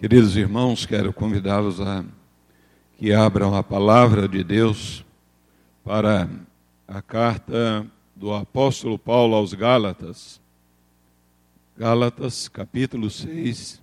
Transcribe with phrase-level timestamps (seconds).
[0.00, 2.04] Queridos irmãos, quero convidá-los a
[2.96, 5.04] que abram a palavra de Deus
[5.82, 6.30] para
[6.86, 7.84] a carta
[8.14, 10.40] do apóstolo Paulo aos Gálatas.
[11.76, 13.82] Gálatas, capítulo 6.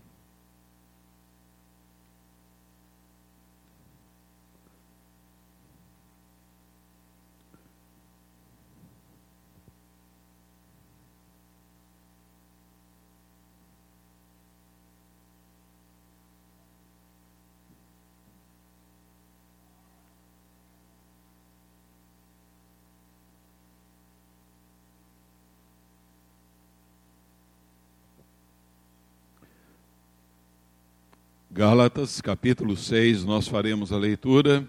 [31.57, 34.67] Gálatas, capítulo 6, nós faremos a leitura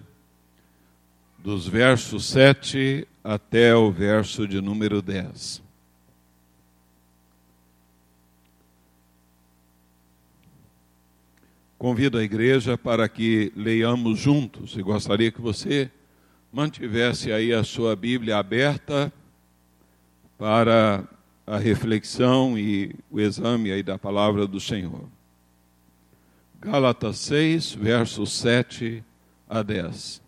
[1.37, 5.61] dos versos 7 até o verso de número 10.
[11.77, 15.91] Convido a igreja para que leiamos juntos e gostaria que você
[16.53, 19.13] mantivesse aí a sua Bíblia aberta
[20.39, 21.03] para
[21.45, 25.16] a reflexão e o exame aí da palavra do Senhor.
[26.67, 29.01] Gálatas 6, versos 7
[29.49, 30.21] a 10.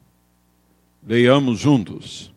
[1.04, 2.32] Leiamos juntos.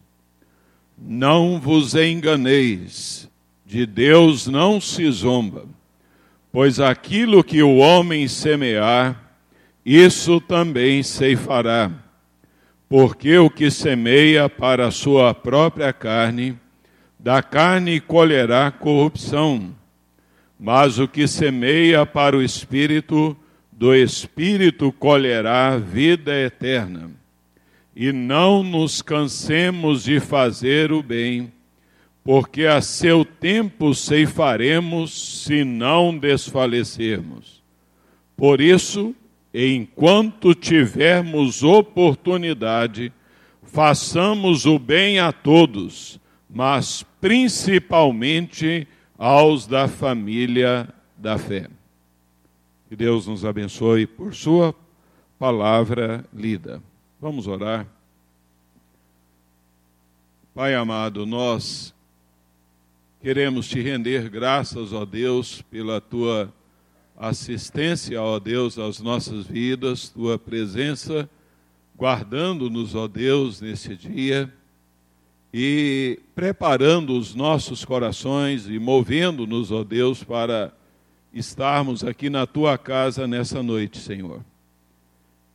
[0.98, 3.30] Não vos enganeis,
[3.64, 5.66] de Deus não se zomba,
[6.52, 9.36] pois aquilo que o homem semear,
[9.86, 11.92] isso também ceifará.
[12.90, 16.58] Porque o que semeia para a sua própria carne,
[17.20, 19.76] da carne colherá corrupção,
[20.60, 23.38] mas o que semeia para o espírito,
[23.82, 27.10] do Espírito colherá vida eterna.
[27.96, 31.52] E não nos cansemos de fazer o bem,
[32.24, 37.64] porque a seu tempo ceifaremos se não desfalecermos.
[38.38, 39.16] Por isso,
[39.52, 43.12] enquanto tivermos oportunidade,
[43.64, 48.88] façamos o bem a todos, mas principalmente
[49.18, 50.88] aos da família
[51.18, 51.68] da fé.
[52.92, 54.76] Que Deus nos abençoe por Sua
[55.40, 56.84] palavra lida.
[57.22, 57.88] Vamos orar.
[60.54, 61.96] Pai amado, nós
[63.22, 66.54] queremos te render graças, ó Deus, pela tua
[67.16, 71.30] assistência, ó Deus, às nossas vidas, tua presença,
[71.98, 74.54] guardando-nos, ó Deus, nesse dia
[75.54, 80.74] e preparando os nossos corações e movendo-nos, ó Deus, para
[81.34, 84.44] estarmos aqui na tua casa nessa noite, Senhor.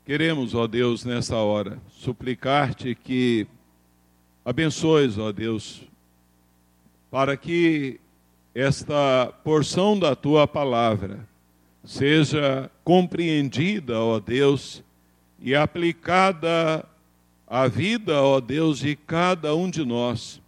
[0.04, 3.46] Queremos, ó Deus, nessa hora, suplicar-te que
[4.44, 5.82] abençoes, ó Deus,
[7.10, 8.00] para que
[8.54, 11.26] esta porção da tua palavra
[11.84, 14.82] seja compreendida, ó Deus,
[15.40, 16.84] e aplicada
[17.46, 20.40] à vida, ó Deus, de cada um de nós,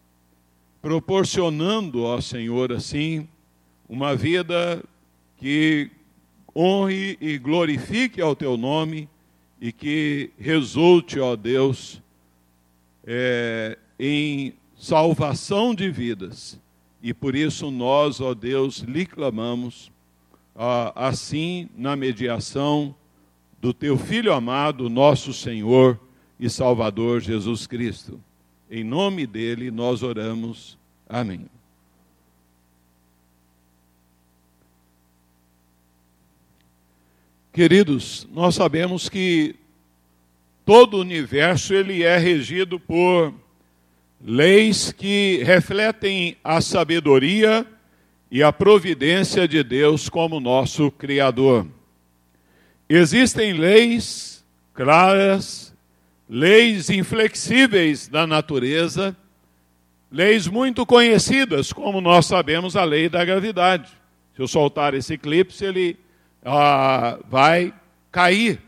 [0.80, 3.28] proporcionando, ó Senhor, assim,
[3.88, 4.82] uma vida
[5.38, 5.90] que
[6.54, 9.08] honre e glorifique ao teu nome
[9.60, 12.02] e que resulte, ó Deus,
[13.04, 16.60] é, em salvação de vidas.
[17.02, 19.90] E por isso nós, ó Deus, lhe clamamos,
[20.94, 22.94] assim na mediação
[23.60, 25.98] do teu Filho amado, nosso Senhor
[26.38, 28.20] e Salvador Jesus Cristo.
[28.70, 30.76] Em nome dele nós oramos.
[31.08, 31.46] Amém.
[37.58, 39.56] Queridos, nós sabemos que
[40.64, 43.34] todo o universo ele é regido por
[44.24, 47.66] leis que refletem a sabedoria
[48.30, 51.66] e a providência de Deus como nosso criador.
[52.88, 55.74] Existem leis claras,
[56.30, 59.16] leis inflexíveis da natureza,
[60.12, 63.90] leis muito conhecidas, como nós sabemos a lei da gravidade.
[64.36, 65.98] Se eu soltar esse eclipse, ele
[66.48, 67.74] ah, vai
[68.10, 68.60] cair.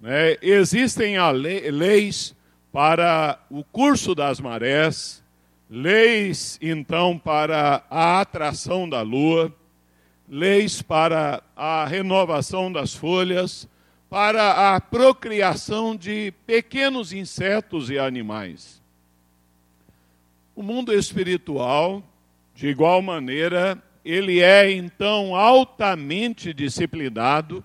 [0.00, 0.36] Né?
[0.42, 2.36] Existem lei, leis
[2.70, 5.22] para o curso das marés,
[5.70, 9.54] leis então para a atração da lua,
[10.28, 13.66] leis para a renovação das folhas,
[14.10, 18.82] para a procriação de pequenos insetos e animais.
[20.54, 22.02] O mundo espiritual,
[22.54, 27.64] de igual maneira, ele é então altamente disciplinado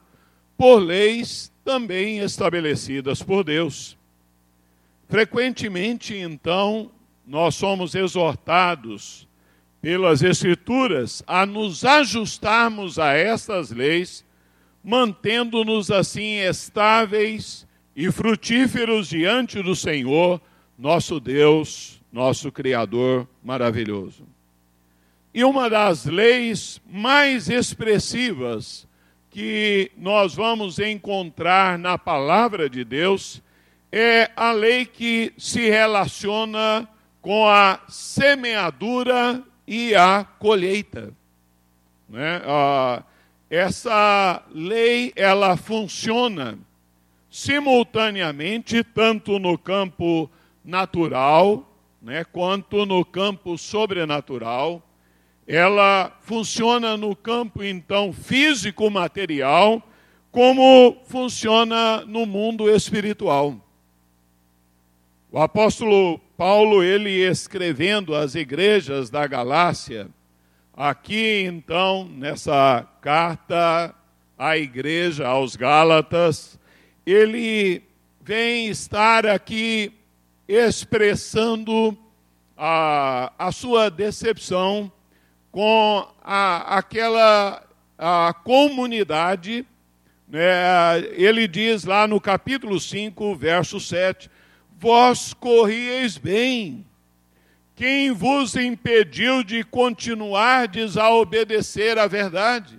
[0.58, 3.98] por leis também estabelecidas por Deus.
[5.08, 6.92] Frequentemente, então,
[7.26, 9.28] nós somos exortados
[9.82, 14.26] pelas Escrituras a nos ajustarmos a estas leis
[14.84, 20.42] mantendo-nos assim estáveis e frutíferos diante do Senhor,
[20.78, 24.26] nosso Deus, nosso Criador maravilhoso.
[25.34, 28.88] E uma das leis mais expressivas
[29.32, 33.42] que nós vamos encontrar na palavra de Deus
[33.92, 36.88] é a lei que se relaciona
[37.20, 41.12] com a semeadura e a colheita.
[42.08, 42.42] Né?
[42.46, 43.02] Ah,
[43.50, 46.60] essa lei ela funciona
[47.28, 50.30] simultaneamente tanto no campo
[50.64, 51.68] natural
[52.00, 54.84] né, quanto no campo sobrenatural
[55.48, 59.82] ela funciona no campo então físico material,
[60.32, 63.56] como funciona no mundo espiritual.
[65.32, 70.08] O apóstolo Paulo, ele escrevendo às igrejas da Galácia,
[70.74, 73.94] aqui então nessa carta
[74.38, 76.60] à igreja aos Gálatas,
[77.06, 77.84] ele
[78.22, 79.92] vem estar aqui
[80.48, 81.98] expressando
[82.58, 84.92] a, a sua decepção
[85.54, 87.64] com a, aquela
[87.96, 89.66] a comunidade.
[90.28, 94.32] Né, ele diz lá no capítulo 5, verso 7:
[94.80, 96.84] Vós corrieis bem.
[97.76, 102.78] Quem vos impediu de continuardes a obedecer à verdade?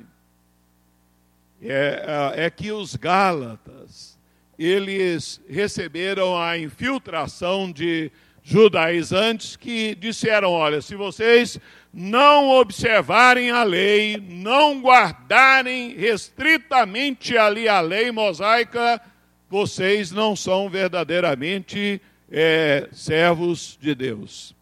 [1.62, 4.18] É, é, é que os Gálatas,
[4.58, 8.10] eles receberam a infiltração de
[8.44, 11.58] judaizantes que disseram: olha, se vocês
[11.92, 19.00] não observarem a lei, não guardarem restritamente ali a lei mosaica,
[19.48, 22.00] vocês não são verdadeiramente
[22.30, 24.54] é, servos de Deus.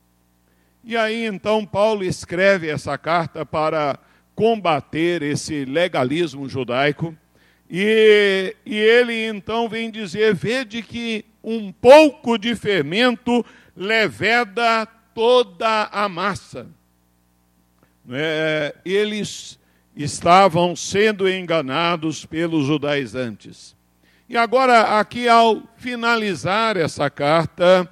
[0.84, 3.98] E aí então Paulo escreve essa carta para
[4.34, 7.16] combater esse legalismo judaico.
[7.70, 13.44] E, e ele então vem dizer: vede que um pouco de fermento
[13.76, 16.66] leveda toda a massa.
[18.10, 19.58] É, eles
[19.94, 23.76] estavam sendo enganados pelos judaizantes.
[24.28, 27.88] E agora, aqui, ao finalizar essa carta,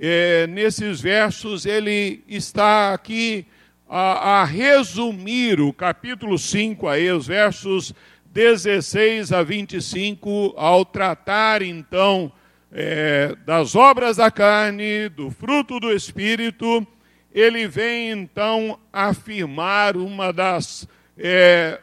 [0.00, 3.46] é, nesses versos, ele está aqui
[3.88, 7.94] a, a, resumir o capítulo 5, aí, os versos
[8.32, 12.32] 16 a 25, ao tratar então
[12.76, 16.84] é, das obras da carne, do fruto do Espírito,
[17.32, 21.80] ele vem então afirmar uma das é,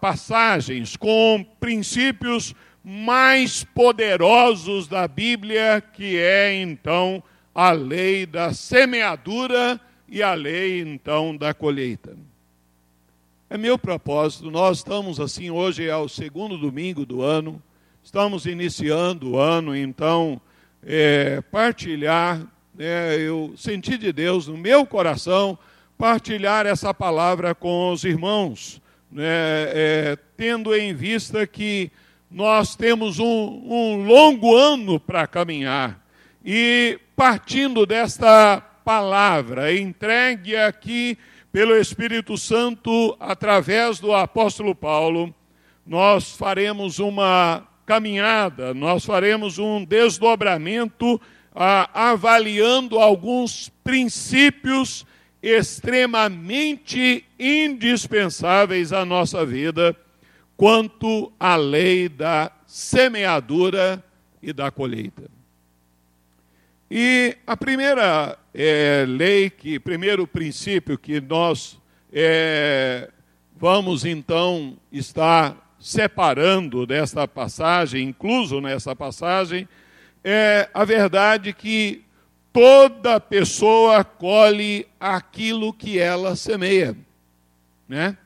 [0.00, 2.54] passagens com princípios
[2.84, 7.22] mais poderosos da Bíblia, que é então
[7.54, 12.14] a lei da semeadura e a lei então da colheita.
[13.48, 17.62] É meu propósito, nós estamos assim, hoje é o segundo domingo do ano,
[18.02, 20.40] estamos iniciando o ano, então,
[20.82, 22.46] é, partilhar
[22.78, 25.58] é, eu senti de Deus no meu coração
[25.98, 31.92] partilhar essa palavra com os irmãos, né, é, tendo em vista que
[32.30, 36.02] nós temos um, um longo ano para caminhar.
[36.44, 41.18] E partindo desta palavra entregue aqui
[41.52, 45.32] pelo Espírito Santo através do apóstolo Paulo,
[45.86, 51.20] nós faremos uma caminhada, nós faremos um desdobramento
[51.54, 55.06] ah, avaliando alguns princípios
[55.42, 59.96] extremamente indispensáveis à nossa vida
[60.56, 64.02] quanto à lei da semeadura
[64.40, 65.28] e da colheita.
[66.90, 71.78] E a primeira é, lei, que primeiro princípio que nós
[72.12, 73.10] é,
[73.56, 79.68] vamos então estar separando desta passagem, incluso nessa passagem,
[80.22, 82.04] é a verdade que
[82.52, 86.96] toda pessoa colhe aquilo que ela semeia,
[87.88, 88.16] né?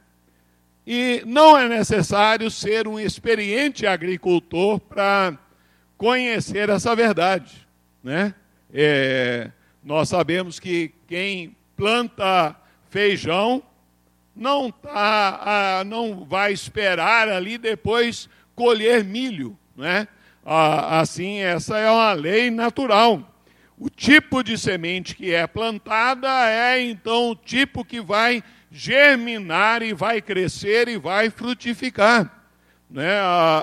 [0.86, 5.38] E não é necessário ser um experiente agricultor para
[5.96, 7.66] conhecer essa verdade,
[8.04, 8.34] né?
[8.70, 9.50] É,
[9.82, 12.54] nós sabemos que quem planta
[12.90, 13.62] feijão
[14.36, 15.40] não tá,
[15.80, 20.06] ah, não vai esperar ali depois colher milho, né?
[20.44, 23.34] Ah, assim, essa é uma lei natural.
[23.78, 29.92] O tipo de semente que é plantada é então o tipo que vai germinar e
[29.92, 32.30] vai crescer e vai frutificar.
[32.88, 33.18] Né?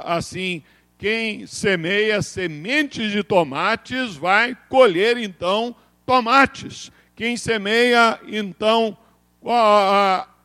[0.05, 0.63] Assim,
[0.97, 5.75] quem semeia sementes de tomates vai colher então
[6.05, 6.91] tomates.
[7.15, 8.97] Quem semeia então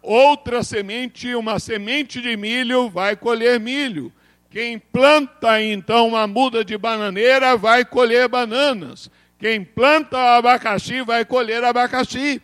[0.09, 4.11] outra semente, uma semente de milho, vai colher milho.
[4.51, 9.11] Quem planta então uma muda de bananeira vai colher bananas.
[9.39, 12.41] Quem planta abacaxi vai colher abacaxi.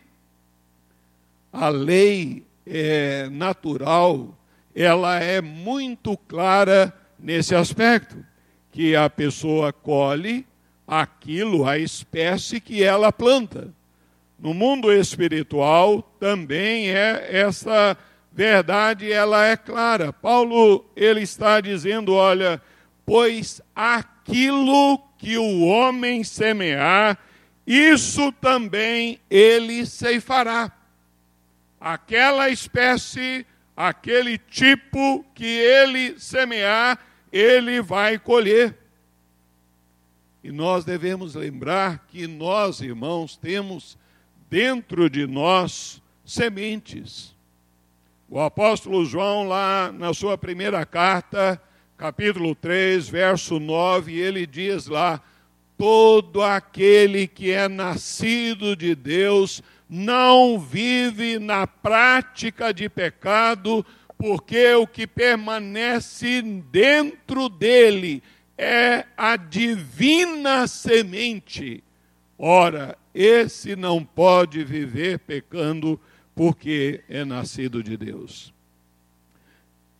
[1.51, 4.37] A lei é, natural,
[4.75, 8.23] ela é muito clara nesse aspecto,
[8.71, 10.45] que a pessoa colhe
[10.87, 13.73] aquilo, a espécie que ela planta.
[14.37, 17.97] No mundo espiritual também é essa
[18.31, 20.11] verdade, ela é clara.
[20.11, 22.61] Paulo ele está dizendo, olha,
[23.05, 27.17] pois aquilo que o homem semear,
[27.65, 30.71] isso também ele ceifará.
[31.79, 36.99] Aquela espécie, aquele tipo que ele semear,
[37.31, 38.75] ele vai colher.
[40.43, 43.97] E nós devemos lembrar que nós, irmãos, temos
[44.55, 47.35] dentro de nós sementes.
[48.29, 51.61] O apóstolo João, lá na sua primeira carta,
[51.97, 55.21] capítulo 3, verso 9, ele diz lá:
[55.77, 63.85] Todo aquele que é nascido de Deus não vive na prática de pecado,
[64.17, 68.23] porque o que permanece dentro dele
[68.57, 71.83] é a divina semente.
[72.39, 75.97] Ora, esse não pode viver pecando
[76.35, 78.53] porque é nascido de Deus.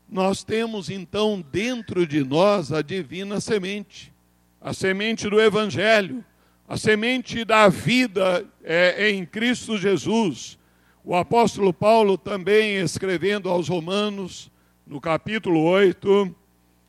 [0.10, 4.14] Nós temos então dentro de nós a divina semente,
[4.60, 6.24] a semente do Evangelho,
[6.68, 10.60] a semente da vida é, em Cristo Jesus.
[11.04, 14.52] O apóstolo Paulo também escrevendo aos Romanos,
[14.86, 16.36] no capítulo 8,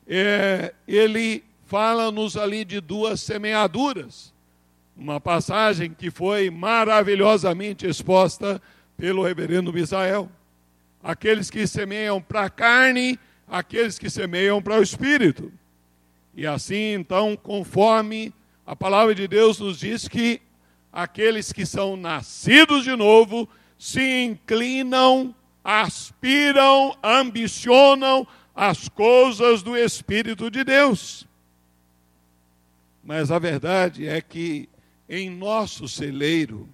[0.08, 4.34] é, ele fala-nos ali de duas semeaduras.
[4.96, 8.60] Uma passagem que foi maravilhosamente exposta
[8.96, 10.30] pelo reverendo Misael.
[11.02, 15.52] Aqueles que semeiam para a carne, aqueles que semeiam para o espírito.
[16.34, 18.32] E assim, então, conforme
[18.66, 20.40] a palavra de Deus nos diz que
[20.92, 23.48] aqueles que são nascidos de novo
[23.78, 31.26] se inclinam, aspiram, ambicionam as coisas do Espírito de Deus.
[33.04, 34.68] Mas a verdade é que
[35.08, 36.68] em nosso celeiro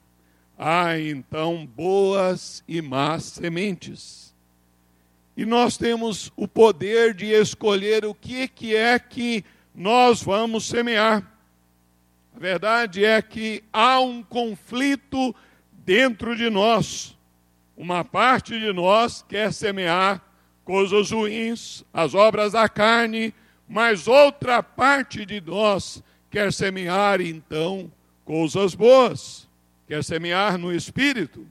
[0.59, 4.35] há então boas e más sementes.
[5.37, 11.27] E nós temos o poder de escolher o que, que é que nós vamos semear.
[12.35, 15.35] A verdade é que há um conflito
[15.85, 17.17] dentro de nós.
[17.77, 20.23] Uma parte de nós quer semear
[20.65, 23.35] coisas ruins, as obras da carne,
[23.67, 27.91] mas outra parte de nós quer semear então
[28.25, 29.49] coisas boas
[29.87, 31.47] quer semear no espírito.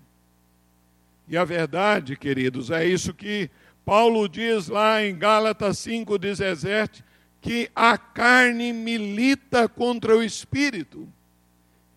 [1.28, 3.50] E a verdade, queridos, é isso que
[3.86, 7.04] Paulo diz lá em Gálatas 5,17,
[7.40, 11.08] que a carne milita contra o espírito.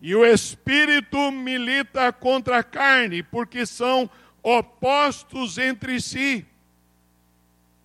[0.01, 4.09] E o espírito milita contra a carne, porque são
[4.41, 6.45] opostos entre si.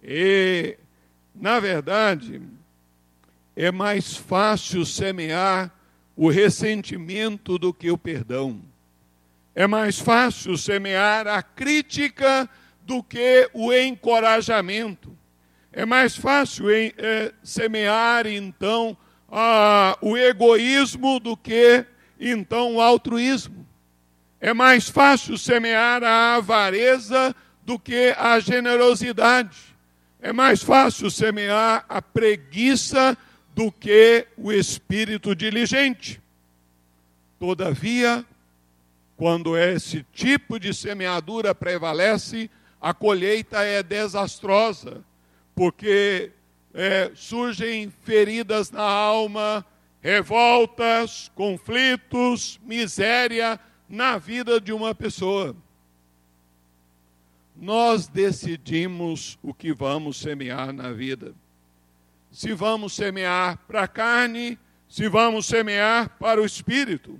[0.03, 0.77] E,
[1.35, 2.43] na verdade,
[3.57, 5.73] é mais fácil semear
[6.17, 8.61] o ressentimento do que o perdão.
[9.55, 12.49] É mais fácil semear a crítica
[12.83, 15.17] do que o encorajamento.
[15.73, 18.97] É mais fácil é, semear, então,
[19.31, 21.85] a, o egoísmo do que,
[22.19, 23.67] então, o altruísmo.
[24.41, 29.57] É mais fácil semear a avareza do que a generosidade.
[30.21, 33.17] É mais fácil semear a preguiça
[33.55, 36.21] do que o espírito diligente.
[37.39, 38.25] Todavia,
[39.17, 45.05] quando esse tipo de semeadura prevalece, a colheita é desastrosa,
[45.55, 46.31] porque
[46.73, 49.65] é, surgem feridas na alma,
[50.01, 55.55] revoltas, conflitos, miséria na vida de uma pessoa.
[57.55, 61.35] Nós decidimos o que vamos semear na vida
[62.31, 64.59] se vamos semear para a carne,
[64.89, 67.19] se vamos semear para o espírito.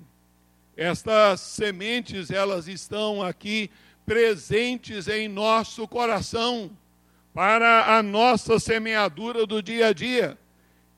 [0.77, 3.71] Estas sementes, elas estão aqui
[4.07, 6.71] presentes em nosso coração
[7.35, 10.39] para a nossa semeadura do dia a dia.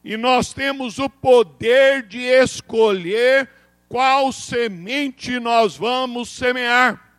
[0.05, 3.49] E nós temos o poder de escolher
[3.89, 7.13] qual semente nós vamos semear.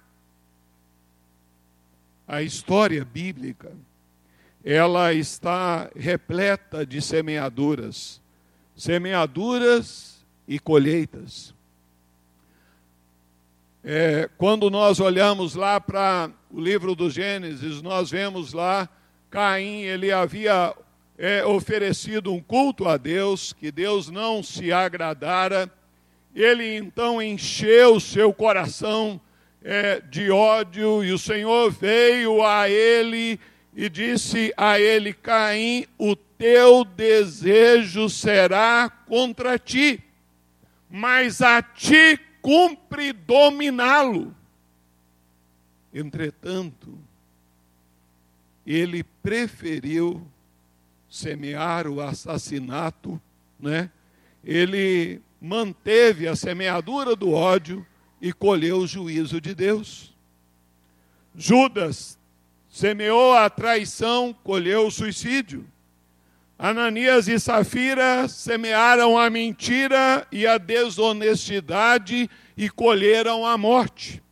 [2.28, 3.72] A história bíblica
[4.63, 8.22] ela está repleta de semeaduras,
[8.75, 11.53] semeaduras e colheitas.
[13.84, 18.88] É, quando nós olhamos lá para o livro do Gênesis, nós vemos lá
[19.29, 20.74] Caim, ele havia
[21.17, 25.70] é, oferecido um culto a Deus, que Deus não se agradara.
[26.36, 29.20] Ele então encheu seu coração
[29.63, 33.39] é, de ódio, e o Senhor veio a ele
[33.75, 40.03] e disse a ele: Caim, o teu desejo será contra ti,
[40.89, 44.36] mas a ti cumpre dominá-lo.
[45.94, 46.98] Entretanto,
[48.65, 50.25] ele preferiu
[51.10, 53.22] semear o assassinato,
[53.60, 53.89] né?
[54.44, 57.86] Ele manteve a semeadura do ódio
[58.22, 60.13] e colheu o juízo de Deus.
[61.36, 62.18] Judas
[62.74, 65.63] semeou a traição, colheu o suicídio.
[66.58, 72.27] Ananias e Safira semearam a mentira e a desonestidade
[72.58, 74.24] e colheram a morte.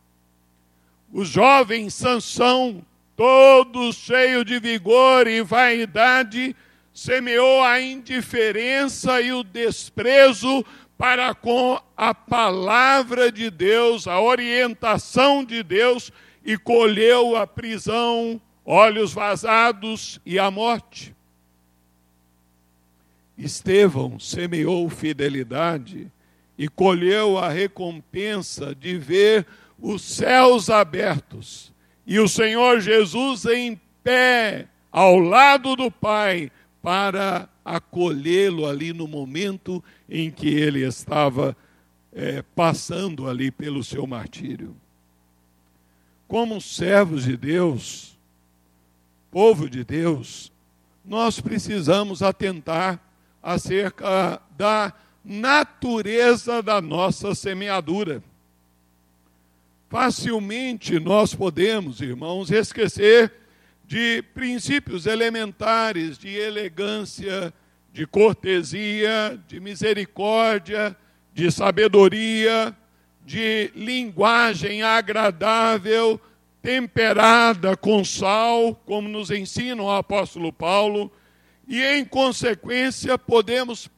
[1.12, 2.84] O jovem Sansão,
[3.14, 6.56] todo cheio de vigor e vaidade,
[6.92, 10.64] semeou a indiferença e o desprezo
[10.98, 16.10] para com a palavra de Deus, a orientação de Deus,
[16.44, 21.14] e colheu a prisão, olhos vazados e a morte.
[23.36, 26.10] Estevão semeou fidelidade
[26.56, 29.46] e colheu a recompensa de ver
[29.80, 31.72] os céus abertos
[32.06, 36.50] e o Senhor Jesus em pé ao lado do Pai
[36.82, 41.56] para acolhê-lo ali no momento em que ele estava
[42.12, 44.76] é, passando ali pelo seu martírio.
[46.32, 48.16] Como servos de Deus,
[49.30, 50.50] povo de Deus,
[51.04, 52.98] nós precisamos atentar
[53.42, 58.24] acerca da natureza da nossa semeadura.
[59.90, 63.30] Facilmente nós podemos, irmãos, esquecer
[63.84, 67.52] de princípios elementares de elegância,
[67.92, 70.96] de cortesia, de misericórdia,
[71.34, 72.74] de sabedoria,
[73.24, 76.20] de linguagem agradável,
[76.60, 81.10] temperada com sal, como nos ensina o apóstolo Paulo,
[81.66, 83.88] e, em consequência, podemos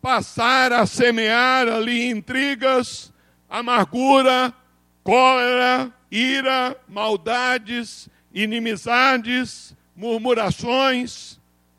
[0.00, 3.12] passar a semear ali intrigas,
[3.48, 4.54] amargura,
[5.02, 11.38] cólera, ira, maldades, inimizades, murmurações,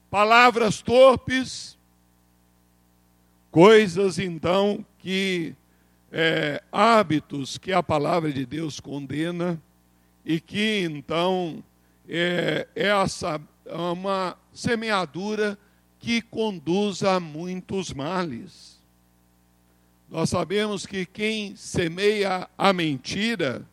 [0.10, 1.78] palavras torpes,
[3.52, 5.56] coisas então que
[6.12, 9.62] é, hábitos que a palavra de Deus condena
[10.26, 11.64] e que então
[12.08, 15.58] é, é essa uma semeadura
[16.00, 18.80] que conduz a muitos males.
[20.10, 23.64] Nós sabemos que quem semeia a mentira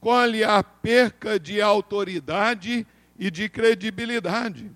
[0.00, 2.86] colhe a perca de autoridade
[3.18, 4.70] e de credibilidade.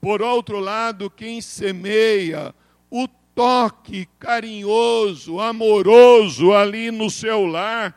[0.00, 2.54] Por outro lado, quem semeia
[2.90, 7.94] o toque carinhoso, amoroso ali no seu lar,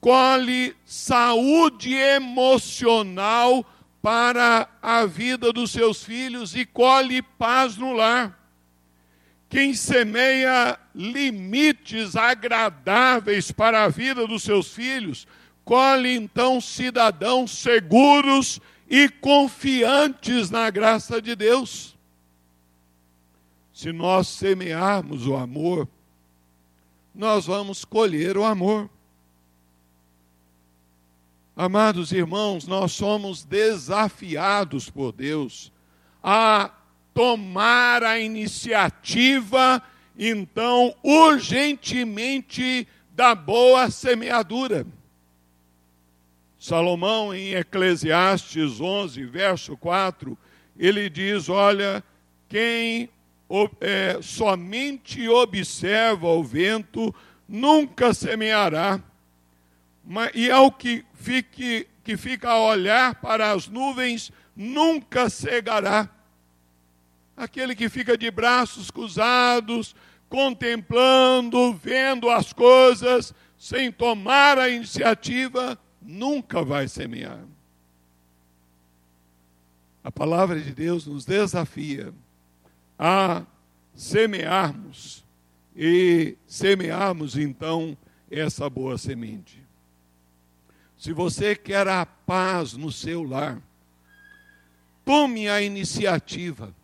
[0.00, 3.64] colhe saúde emocional
[4.02, 8.38] para a vida dos seus filhos e colhe paz no lar.
[9.48, 15.26] Quem semeia limites agradáveis para a vida dos seus filhos,
[15.64, 21.96] colhe então cidadãos seguros e confiantes na graça de Deus.
[23.80, 25.88] Se nós semearmos o amor,
[27.14, 28.90] nós vamos colher o amor.
[31.56, 35.72] Amados irmãos, nós somos desafiados por Deus
[36.22, 36.70] a
[37.14, 39.82] tomar a iniciativa,
[40.14, 44.86] então, urgentemente, da boa semeadura.
[46.58, 50.36] Salomão, em Eclesiastes 11, verso 4,
[50.76, 52.04] ele diz: Olha,
[52.46, 53.08] quem
[53.80, 57.12] é, somente observa o vento
[57.48, 59.02] nunca semeará
[60.34, 66.08] e ao que, fique, que fica a olhar para as nuvens nunca cegará.
[67.36, 69.96] Aquele que fica de braços cruzados,
[70.28, 77.44] contemplando, vendo as coisas, sem tomar a iniciativa, nunca vai semear.
[80.02, 82.12] A palavra de Deus nos desafia
[83.02, 83.46] a
[83.94, 85.24] semearmos
[85.74, 87.96] e semearmos então
[88.30, 89.66] essa boa semente.
[90.98, 93.58] Se você quer a paz no seu lar,
[95.02, 96.74] tome a iniciativa.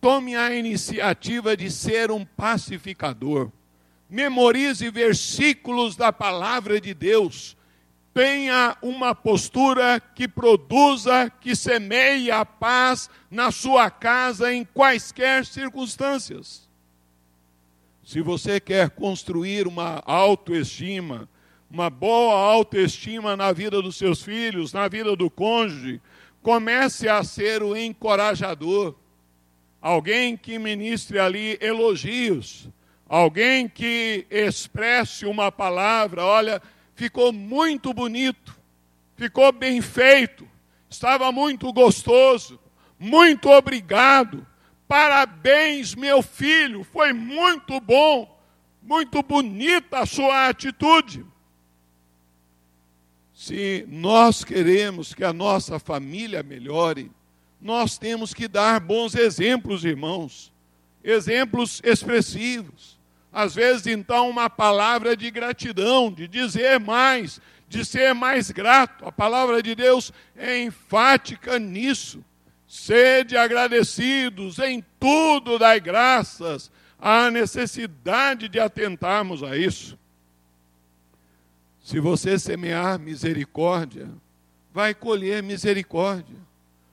[0.00, 3.50] Tome a iniciativa de ser um pacificador.
[4.08, 7.56] memorize versículos da palavra de Deus.
[8.14, 16.68] Tenha uma postura que produza, que semeie a paz na sua casa em quaisquer circunstâncias.
[18.04, 21.26] Se você quer construir uma autoestima,
[21.70, 25.98] uma boa autoestima na vida dos seus filhos, na vida do cônjuge,
[26.42, 28.94] comece a ser o encorajador.
[29.80, 32.68] Alguém que ministre ali elogios,
[33.08, 36.60] alguém que expresse uma palavra, olha,
[36.94, 38.56] ficou muito bonito,
[39.16, 40.48] ficou bem feito,
[40.88, 42.58] estava muito gostoso,
[42.98, 44.46] muito obrigado,
[44.86, 48.40] parabéns, meu filho, foi muito bom,
[48.82, 51.24] muito bonita a sua atitude.
[53.32, 57.10] Se nós queremos que a nossa família melhore,
[57.60, 60.52] nós temos que dar bons exemplos, irmãos.
[61.02, 62.91] Exemplos expressivos.
[63.32, 69.06] Às vezes, então, uma palavra de gratidão, de dizer mais, de ser mais grato.
[69.06, 72.22] A palavra de Deus é enfática nisso.
[72.68, 76.70] Sede agradecidos, em tudo dai graças.
[76.98, 79.98] Há necessidade de atentarmos a isso.
[81.82, 84.08] Se você semear misericórdia,
[84.72, 86.36] vai colher misericórdia.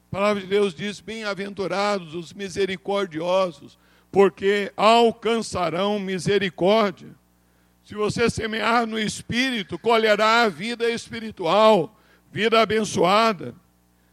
[0.10, 3.78] A palavra de Deus diz: Bem-aventurados os misericordiosos,
[4.12, 7.10] porque alcançarão misericórdia.
[7.84, 11.95] Se você semear no espírito, colherá a vida espiritual,
[12.32, 13.56] vida abençoada.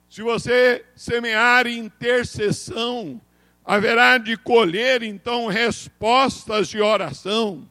[0.08, 3.20] Se você semear intercessão,
[3.64, 7.68] haverá de colher então respostas de oração.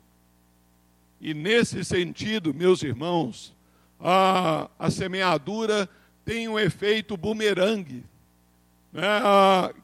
[1.20, 3.56] E nesse sentido, meus irmãos,
[4.00, 5.90] a, a semeadura
[6.24, 8.04] tem um efeito bumerangue.
[8.92, 9.04] Né?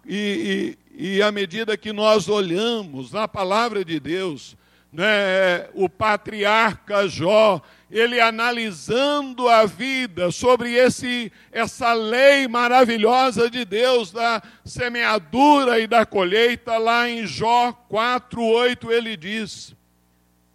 [0.05, 4.55] e, e, e à medida que nós olhamos na palavra de Deus,
[4.93, 7.59] né, o patriarca Jó,
[7.89, 16.05] ele analisando a vida sobre esse, essa lei maravilhosa de Deus da semeadura e da
[16.05, 19.75] colheita, lá em Jó 4:8 ele diz: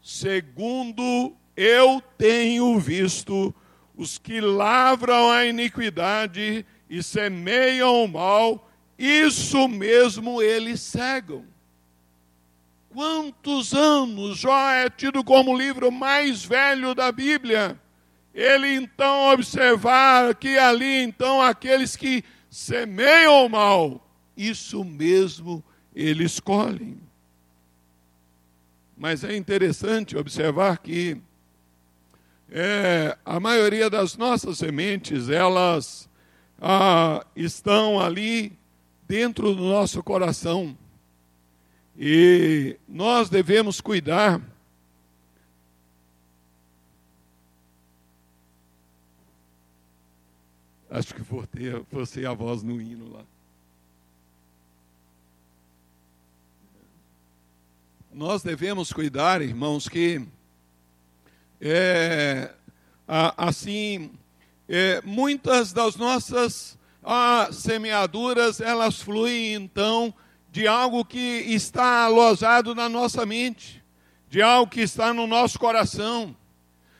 [0.01, 3.53] segundo eu tenho visto
[3.97, 8.65] os que lavram a iniquidade e semeiam o mal,
[8.99, 11.45] isso mesmo eles cegam.
[12.91, 17.79] Quantos anos Jó é tido como o livro mais velho da Bíblia?
[18.35, 25.63] Ele então observar que ali então aqueles que semeiam o mal, isso mesmo
[25.95, 26.99] eles colhem.
[28.97, 31.21] Mas é interessante observar que
[32.51, 36.09] é, a maioria das nossas sementes, elas
[36.61, 38.57] ah, estão ali
[39.07, 40.77] dentro do nosso coração.
[41.99, 44.40] E nós devemos cuidar.
[50.90, 53.25] Acho que vou ter, você a voz no hino lá.
[58.16, 60.27] nós devemos cuidar, irmãos, que
[61.61, 62.51] é,
[63.07, 64.11] assim
[64.66, 70.12] é, muitas das nossas ah, semeaduras elas fluem então
[70.51, 73.83] de algo que está alojado na nossa mente,
[74.29, 76.37] de algo que está no nosso coração.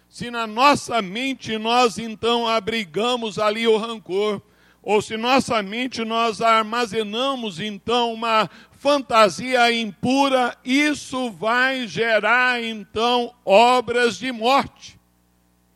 [0.09, 4.41] Se na nossa mente nós então abrigamos ali o rancor,
[4.81, 14.17] ou se nossa mente nós armazenamos então uma fantasia impura, isso vai gerar então obras
[14.17, 14.97] de morte.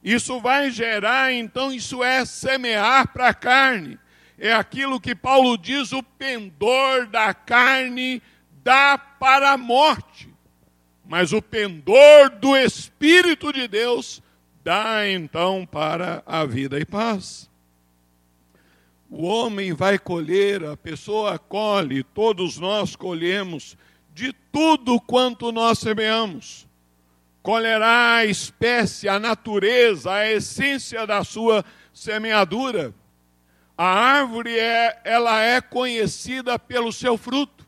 [0.03, 3.99] Isso vai gerar então, isso é semear para a carne.
[4.43, 8.23] É aquilo que Paulo diz: o pendor da carne
[8.65, 10.31] dá para a morte,
[11.05, 14.23] mas o pendor do Espírito de Deus
[14.65, 17.51] dá então para a vida e paz.
[19.11, 23.77] O homem vai colher, a pessoa colhe, todos nós colhemos
[24.15, 26.67] de tudo quanto nós semeamos.
[27.43, 32.95] Colherá a espécie, a natureza, a essência da sua semeadura.
[33.81, 37.67] A árvore é, ela é conhecida pelo seu fruto.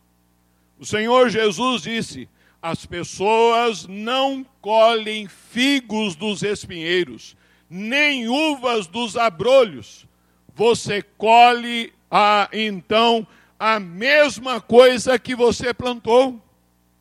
[0.79, 2.29] O Senhor Jesus disse:
[2.61, 7.35] as pessoas não colhem figos dos espinheiros,
[7.70, 10.07] nem uvas dos abrolhos
[10.55, 13.27] você colhe a, então
[13.59, 16.40] a mesma coisa que você plantou,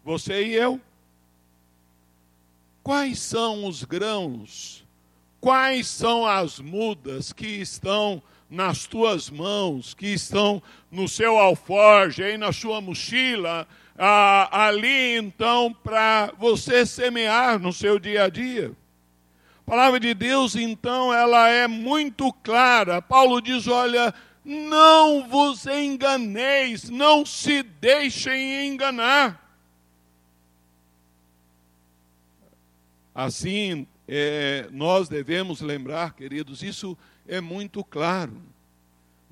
[0.04, 0.80] você e eu.
[2.84, 4.84] Quais são os grãos?
[5.40, 8.22] Quais são as mudas que estão
[8.52, 10.62] nas tuas mãos, que estão
[10.92, 13.66] no seu alforje, aí na sua mochila,
[13.98, 18.74] ah, ali então para você semear no seu dia a dia.
[19.66, 23.02] A palavra de Deus, então, ela é muito clara.
[23.02, 29.40] Paulo diz: olha, não vos enganeis, não se deixem enganar.
[33.16, 38.34] Assim, é, nós devemos lembrar, queridos, isso é muito claro.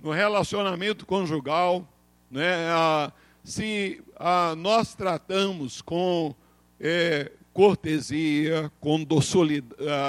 [0.02, 1.88] No relacionamento conjugal,
[2.30, 3.12] né, a,
[3.44, 6.34] se a, nós tratamos com
[6.80, 9.04] é, cortesia, com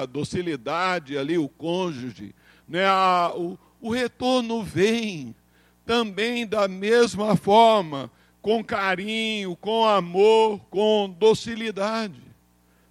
[0.09, 2.35] docilidade ali o cônjuge,
[2.69, 5.35] né, a, o, o retorno vem
[5.85, 12.23] também da mesma forma, com carinho, com amor, com docilidade.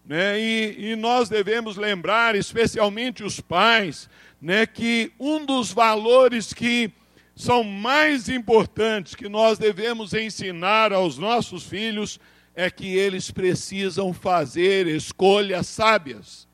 [0.06, 0.40] Né?
[0.40, 4.10] E, e nós devemos lembrar, especialmente os pais,
[4.42, 6.92] né, que um dos valores que
[7.36, 12.20] são mais importantes que nós devemos ensinar aos nossos filhos
[12.54, 16.48] é que eles precisam fazer escolhas sábias.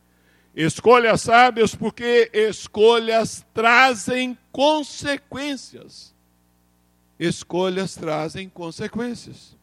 [0.56, 6.14] Escolhas sábias porque escolhas trazem consequências.
[7.20, 9.58] Escolhas trazem consequências.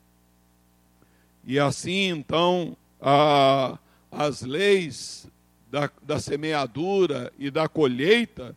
[1.45, 3.79] E assim, então, a,
[4.11, 5.29] as leis
[5.73, 8.55] da, da semeadura e da colheita,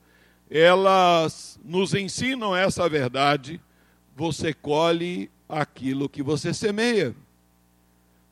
[0.51, 3.61] elas nos ensinam essa verdade.
[4.17, 7.15] Você colhe aquilo que você semeia.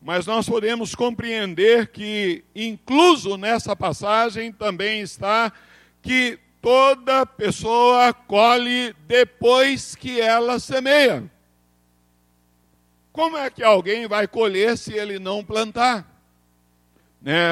[0.01, 5.53] Mas nós podemos compreender que, incluso nessa passagem, também está
[6.01, 11.23] que toda pessoa colhe depois que ela semeia.
[13.13, 16.12] Como é que alguém vai colher se ele não plantar?
[17.23, 17.47] Né,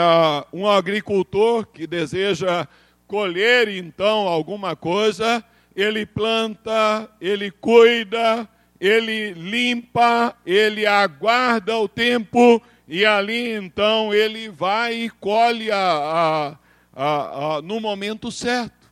[0.51, 2.67] um agricultor que deseja
[3.07, 5.41] colher então alguma coisa,
[5.73, 8.49] ele planta, ele cuida,
[8.81, 16.57] ele limpa, ele aguarda o tempo e ali então ele vai e colhe a,
[16.93, 18.91] a, a, no momento certo.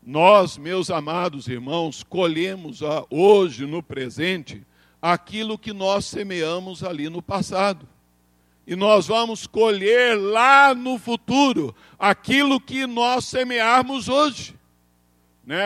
[0.00, 2.80] Nós, meus amados irmãos, colhemos
[3.10, 4.64] hoje, no presente,
[5.02, 7.88] aquilo que nós semeamos ali no passado.
[8.66, 14.54] E nós vamos colher lá no futuro aquilo que nós semearmos hoje.
[15.44, 15.60] Né?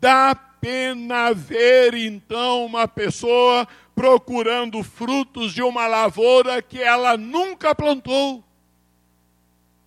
[0.00, 8.42] Dá pena ver então uma pessoa procurando frutos de uma lavoura que ela nunca plantou.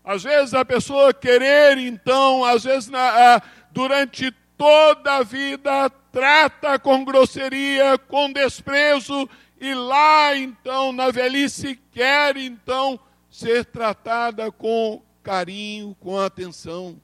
[0.04, 7.04] Às vezes a pessoa querer então, às vezes na, durante toda a vida trata com
[7.04, 16.20] grosseria, com desprezo, e lá então, na velhice, quer então ser tratada com carinho, com
[16.20, 17.00] atenção.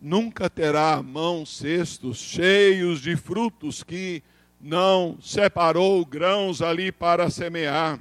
[0.00, 4.22] Nunca terá a mão cestos cheios de frutos que
[4.60, 7.98] não separou grãos ali para semear.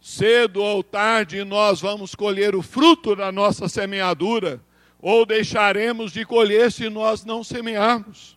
[0.00, 4.60] Cedo ou tarde nós vamos colher o fruto da nossa semeadura
[5.00, 8.36] ou deixaremos de colher se nós não semearmos.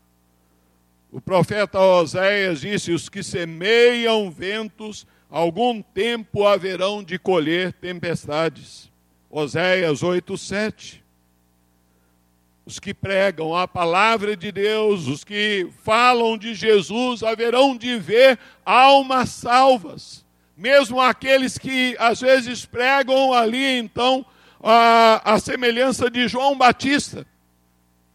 [1.11, 8.91] O profeta Oséias disse: Os que semeiam ventos, algum tempo haverão de colher tempestades.
[9.29, 11.03] Oséias 8, 7.
[12.65, 18.37] Os que pregam a palavra de Deus, os que falam de Jesus, haverão de ver
[18.65, 20.25] almas salvas.
[20.57, 24.25] Mesmo aqueles que às vezes pregam ali, então,
[24.61, 27.25] a, a semelhança de João Batista,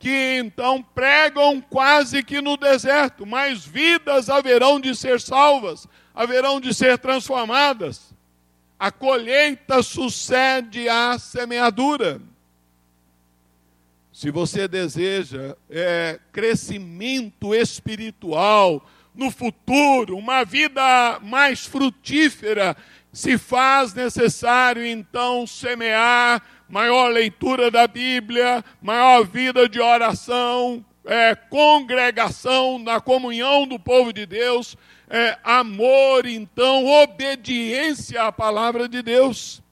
[0.03, 6.75] que então pregam quase que no deserto, mas vidas haverão de ser salvas, haverão de
[6.75, 8.13] ser transformadas.
[8.77, 12.21] A colheita sucede à semeadura.
[14.13, 18.85] Se você deseja é, crescimento espiritual
[19.15, 22.77] no futuro, uma vida mais frutífera,
[23.13, 32.79] se faz necessário então semear maior leitura da Bíblia, maior vida de oração, é, congregação
[32.79, 34.75] na comunhão do povo de Deus,
[35.11, 39.63] é, amor, então, obediência à palavra de Deus.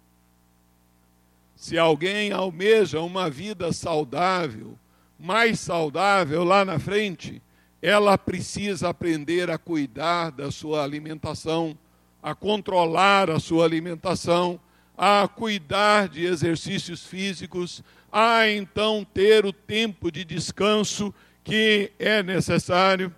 [1.56, 4.78] Se alguém almeja uma vida saudável,
[5.18, 7.40] mais saudável lá na frente,
[7.80, 11.78] ela precisa aprender a cuidar da sua alimentação
[12.22, 14.60] a controlar a sua alimentação,
[15.02, 17.82] a cuidar de exercícios físicos,
[18.12, 23.10] a então ter o tempo de descanso que é necessário.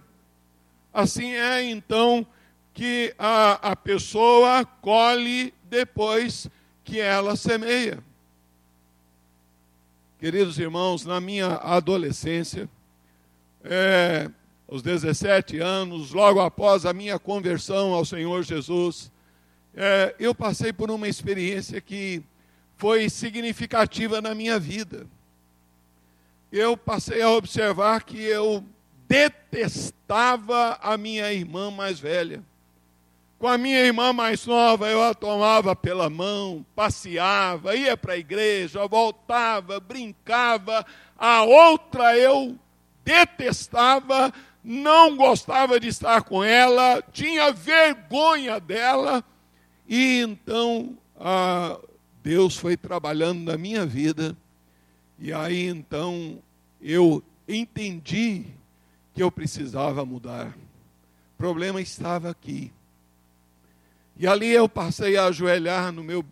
[0.95, 2.25] Assim é então
[2.73, 6.49] que a, a pessoa colhe depois
[6.85, 7.99] que ela semeia.
[10.21, 12.69] Queridos irmãos, na minha adolescência,
[13.65, 14.31] é,
[14.71, 19.11] aos 17 anos, logo após a minha conversão ao Senhor Jesus,
[19.75, 22.23] é, eu passei por uma experiência que
[22.77, 25.07] foi significativa na minha vida.
[26.51, 28.65] Eu passei a observar que eu
[29.09, 32.43] detestava a minha irmã mais velha.
[33.39, 38.19] Com a minha irmã mais nova, eu a tomava pela mão, passeava, ia para a
[38.19, 40.87] igreja, voltava, brincava.
[41.19, 42.57] A outra eu
[43.05, 44.33] detestava,
[44.63, 49.25] não gostava de estar com ela, tinha vergonha dela.
[49.89, 51.79] E então a
[52.23, 54.37] Deus foi trabalhando na minha vida,
[55.19, 56.39] e aí então
[56.81, 58.47] eu entendi
[59.15, 60.49] que eu precisava mudar.
[61.35, 62.73] O problema estava aqui.
[64.17, 66.25] E ali eu passei a ajoelhar no meu,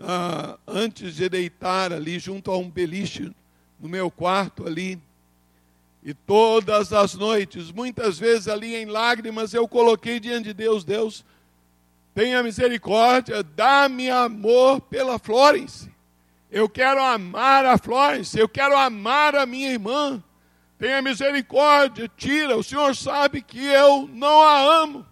[0.00, 3.32] ah, antes de deitar ali, junto a um beliche,
[3.78, 5.00] no meu quarto ali.
[6.02, 11.24] E todas as noites, muitas vezes ali em lágrimas, eu coloquei diante de Deus: Deus,
[12.18, 15.88] tenha misericórdia, dá-me amor pela Florence.
[16.50, 20.20] Eu quero amar a Florence, eu quero amar a minha irmã.
[20.76, 22.56] Tenha misericórdia, tira.
[22.56, 25.06] O Senhor sabe que eu não a amo.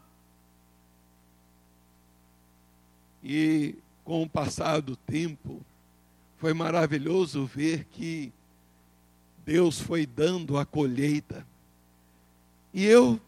[3.23, 5.64] E com o passar do tempo,
[6.38, 8.33] foi maravilhoso ver que
[9.45, 11.47] Deus foi dando a colheita.
[12.75, 13.21] E eu,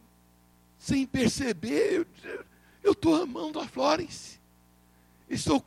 [0.81, 2.48] sem perceber, eu
[2.93, 4.39] estou amando a Florence.
[5.29, 5.63] Estou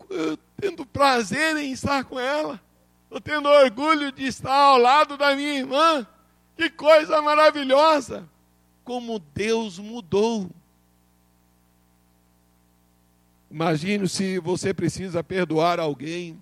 [0.59, 2.59] tendo prazer em estar com ela.
[3.03, 6.07] Estou tendo orgulho de estar ao lado da minha irmã.
[6.55, 8.27] Que coisa maravilhosa!
[8.83, 10.49] Como Deus mudou
[13.51, 16.41] Imagine se você precisa perdoar alguém,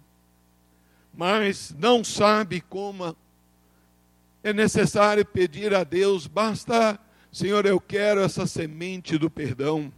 [1.12, 3.18] mas não sabe como.
[4.44, 7.00] É necessário pedir a Deus, basta,
[7.32, 9.92] Senhor, eu quero essa semente do perdão.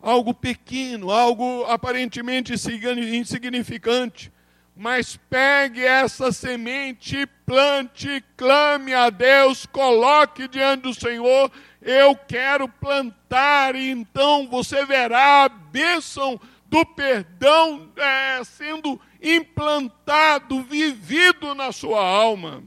[0.00, 4.32] Algo pequeno, algo aparentemente insignificante,
[4.76, 13.74] mas pegue essa semente, plante, clame a Deus, coloque diante do Senhor eu quero plantar,
[13.74, 22.62] e então você verá a bênção do perdão é, sendo implantado, vivido na sua alma.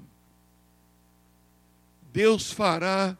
[2.11, 3.15] Deus fará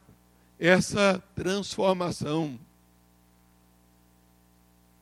[0.58, 2.58] essa transformação.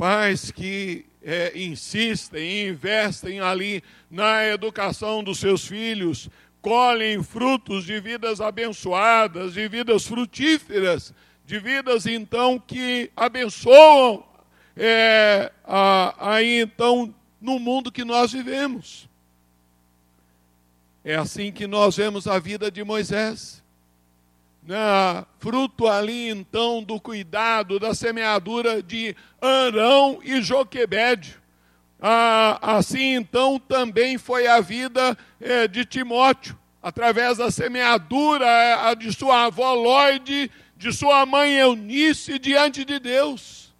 [0.00, 6.30] Pais que é, insistem e investem ali na educação dos seus filhos,
[6.62, 11.12] colhem frutos de vidas abençoadas, de vidas frutíferas,
[11.44, 14.24] de vidas então que abençoam
[14.74, 15.52] é,
[16.16, 19.06] aí então no mundo que nós vivemos.
[21.04, 23.62] É assim que nós vemos a vida de Moisés.
[24.70, 25.26] Né?
[25.40, 31.36] Fruto ali então do cuidado, da semeadura de Arão e Joquebede.
[32.00, 39.12] Ah, assim então também foi a vida é, de Timóteo, através da semeadura é, de
[39.12, 43.74] sua avó Lloyd, de sua mãe Eunice diante de Deus.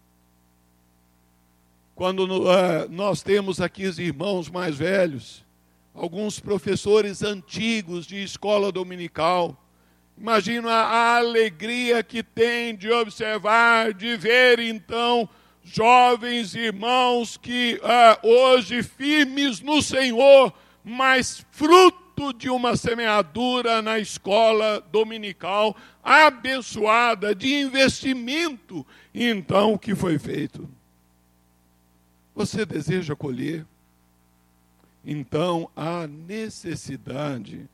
[1.95, 5.45] Quando é, nós temos aqui os irmãos mais velhos,
[5.95, 9.57] alguns professores antigos de escola dominical,
[10.21, 15.27] imagina a alegria que tem de observar, de ver então
[15.65, 20.53] jovens irmãos que ah, hoje firmes no Senhor,
[20.85, 30.19] mas fruto de uma semeadura na escola dominical abençoada de investimento, então o que foi
[30.19, 30.69] feito?
[32.35, 33.65] Você deseja colher?
[35.03, 37.67] Então há necessidade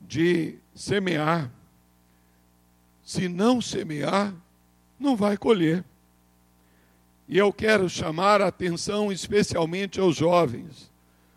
[0.00, 1.50] de semear.
[3.04, 4.34] Se não semear,
[4.98, 5.84] não vai colher.
[7.28, 10.90] E eu quero chamar a atenção especialmente aos jovens.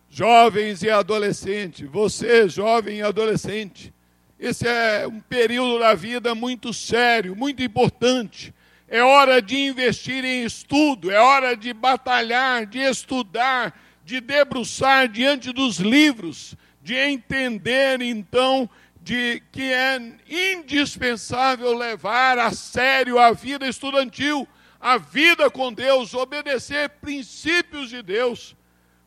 [0.10, 3.93] Jovens e adolescentes, você, jovem e adolescente,
[4.39, 8.53] esse é um período da vida muito sério, muito importante.
[8.88, 15.51] É hora de investir em estudo, é hora de batalhar, de estudar, de debruçar diante
[15.51, 18.70] dos livros, de entender então
[19.08, 19.97] de que é
[20.30, 24.45] indispensável levar a sério a vida estudantil
[24.82, 28.53] a vida com Deus, obedecer princípios de Deus,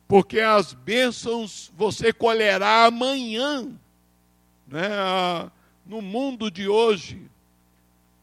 [0.07, 3.71] porque as bênçãos você colherá amanhã.
[4.67, 4.89] Né?
[5.85, 7.21] No mundo de hoje,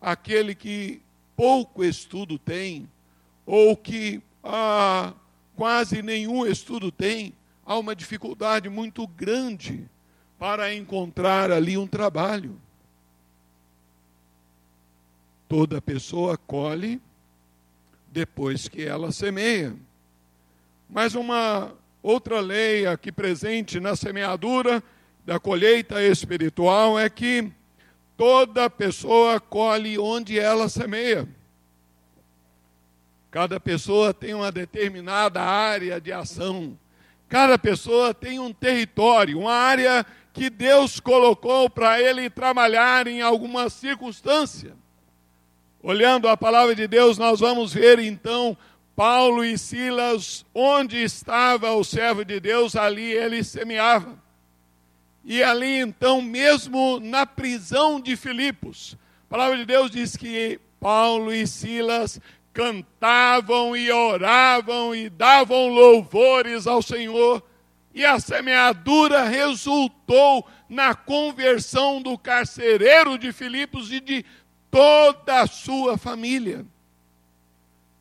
[0.01, 1.01] aquele que
[1.37, 2.89] pouco estudo tem,
[3.47, 5.15] ou que ah,
[5.55, 7.33] quase nenhum estudo tem,
[7.65, 9.89] há uma dificuldade muito grande
[10.39, 12.59] para encontrar ali um trabalho.
[15.49, 17.01] toda pessoa colhe
[18.09, 19.75] depois que ela semeia.
[20.89, 21.73] Mas uma
[22.03, 24.83] outra lei aqui presente na semeadura
[25.25, 27.51] da colheita espiritual é que
[28.17, 31.27] toda pessoa colhe onde ela semeia.
[33.31, 36.79] Cada pessoa tem uma determinada área de ação.
[37.29, 43.69] Cada pessoa tem um território, uma área que Deus colocou para ele trabalhar em alguma
[43.69, 44.77] circunstância.
[45.83, 48.57] Olhando a palavra de Deus, nós vamos ver então
[48.95, 54.19] Paulo e Silas, onde estava o servo de Deus, ali ele semeava.
[55.25, 61.33] E ali então, mesmo na prisão de Filipos, a palavra de Deus diz que Paulo
[61.33, 62.21] e Silas
[62.53, 67.43] cantavam e oravam e davam louvores ao Senhor.
[67.99, 74.25] E a semeadura resultou na conversão do carcereiro de Filipos e de
[74.71, 76.65] toda a sua família.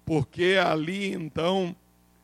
[0.05, 1.75] Porque ali então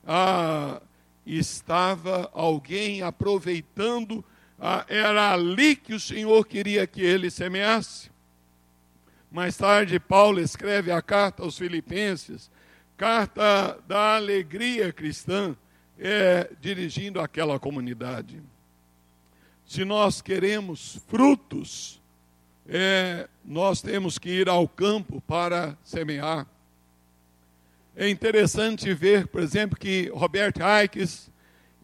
[0.06, 0.84] ah,
[1.26, 4.24] estava alguém aproveitando,
[4.60, 8.12] ah, era ali que o Senhor queria que ele semeasse.
[9.32, 12.52] Mais tarde, Paulo escreve a carta aos Filipenses,
[12.96, 15.58] carta da alegria cristã,
[16.04, 18.44] é, dirigindo aquela comunidade.
[19.66, 22.02] Se nós queremos frutos,
[22.68, 26.46] é, nós temos que ir ao campo para semear.
[27.96, 31.32] É interessante ver, por exemplo, que Robert Aikes,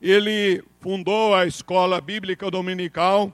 [0.01, 3.34] ele fundou a escola bíblica dominical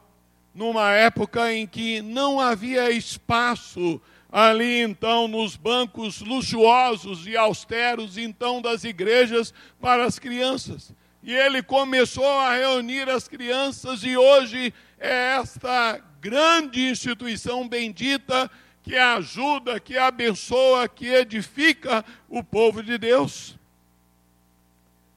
[0.53, 3.99] numa época em que não havia espaço
[4.37, 10.93] ali então nos bancos luxuosos e austeros então das igrejas para as crianças.
[11.23, 18.51] E ele começou a reunir as crianças e hoje é esta grande instituição bendita
[18.83, 23.57] que ajuda, que abençoa, que edifica o povo de Deus.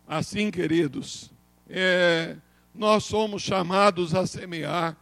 [0.06, 1.28] Assim, queridos,
[1.68, 2.36] é,
[2.72, 4.96] nós somos chamados a semear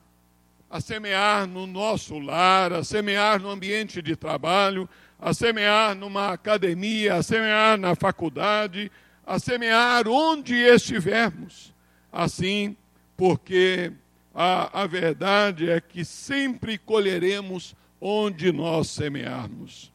[0.71, 4.89] a semear no nosso lar, a semear no ambiente de trabalho,
[5.19, 8.91] a semear numa academia, a semear na faculdade,
[9.25, 11.75] a semear onde estivermos.
[12.13, 12.77] Assim,
[13.17, 13.93] porque
[14.35, 19.93] a, a verdade é que sempre colheremos onde nós semearmos.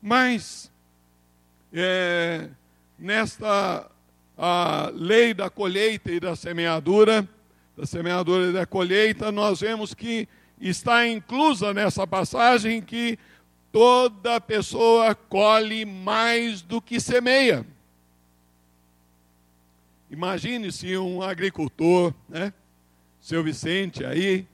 [0.00, 0.70] Mas,
[1.72, 2.48] é,
[2.98, 3.90] nesta
[4.94, 7.28] lei da colheita e da semeadura,
[7.76, 10.26] da semeadura e da colheita, nós vemos que
[10.60, 13.18] está inclusa nessa passagem que
[13.70, 17.66] toda pessoa colhe mais do que semeia.
[20.10, 22.52] Imagine se um agricultor, né,
[23.20, 24.46] seu Vicente aí,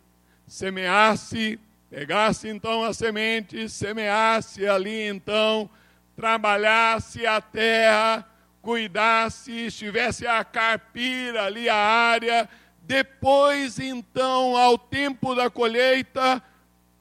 [0.48, 5.70] semeasse, pegasse então a semente, semeasse ali então,
[6.16, 8.26] trabalhasse a terra,
[8.60, 12.48] cuidasse, estivesse a carpir ali a área,
[12.92, 16.42] depois, então, ao tempo da colheita,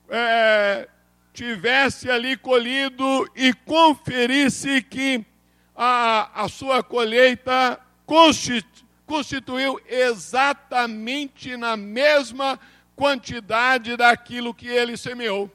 [0.07, 0.87] é,
[1.33, 5.25] tivesse ali colhido e conferisse que
[5.75, 7.77] a, a sua colheita
[9.05, 12.57] constituiu exatamente na mesma
[12.95, 15.51] quantidade daquilo que ele semeou.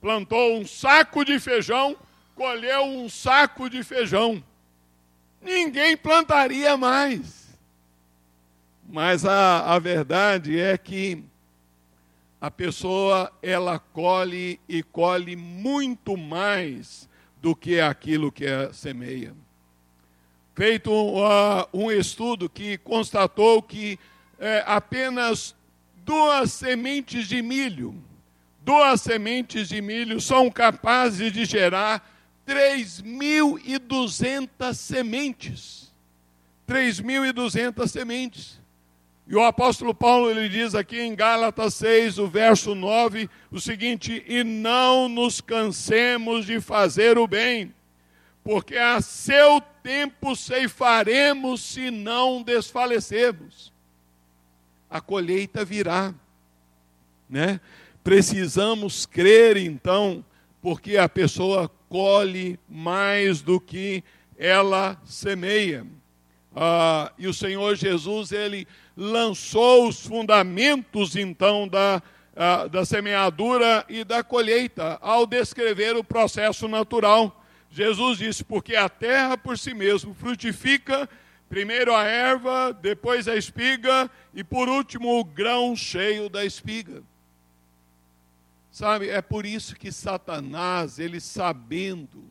[0.00, 1.96] Plantou um saco de feijão,
[2.36, 4.40] colheu um saco de feijão.
[5.42, 7.45] Ninguém plantaria mais.
[8.88, 11.24] Mas a, a verdade é que
[12.40, 17.08] a pessoa ela colhe e colhe muito mais
[17.40, 19.34] do que aquilo que é semeia.
[20.54, 23.98] Feito uh, um estudo que constatou que
[24.38, 25.56] é, apenas
[25.96, 28.00] duas sementes de milho,
[28.64, 32.08] duas sementes de milho são capazes de gerar
[32.46, 35.92] 3.200 sementes.
[36.68, 38.60] 3.200 sementes.
[39.28, 44.24] E o apóstolo Paulo ele diz aqui em Gálatas 6, o verso 9, o seguinte:
[44.26, 47.74] "E não nos cansemos de fazer o bem,
[48.44, 53.72] porque a seu tempo ceifaremos se não desfalecermos."
[54.88, 56.14] A colheita virá,
[57.28, 57.60] né?
[58.04, 60.24] Precisamos crer então,
[60.62, 64.04] porque a pessoa colhe mais do que
[64.38, 65.84] ela semeia.
[66.58, 72.02] Ah, e o Senhor Jesus, ele lançou os fundamentos, então, da,
[72.34, 77.44] ah, da semeadura e da colheita, ao descrever o processo natural.
[77.70, 81.06] Jesus disse: Porque a terra por si mesmo frutifica,
[81.46, 87.02] primeiro a erva, depois a espiga e por último o grão cheio da espiga.
[88.70, 92.24] Sabe, é por isso que Satanás, ele sabendo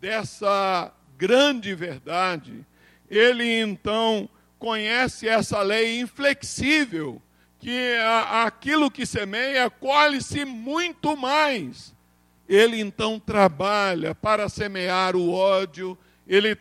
[0.00, 2.64] dessa grande verdade,
[3.10, 4.28] ele então
[4.58, 7.20] conhece essa lei inflexível,
[7.58, 7.96] que
[8.30, 11.94] aquilo que semeia colhe-se muito mais.
[12.48, 15.96] Ele então trabalha para semear o ódio,
[16.26, 16.56] ele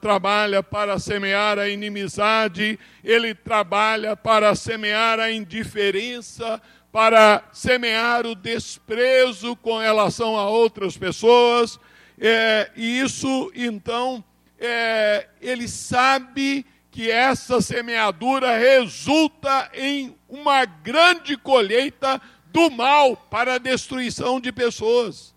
[0.00, 9.56] trabalha para semear a inimizade, ele trabalha para semear a indiferença, para semear o desprezo
[9.56, 11.78] com relação a outras pessoas.
[12.18, 14.22] É, e isso, então,
[14.58, 22.20] é, ele sabe que essa semeadura resulta em uma grande colheita
[22.52, 25.34] do mal para a destruição de pessoas,